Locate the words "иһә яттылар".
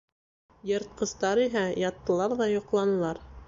1.45-2.37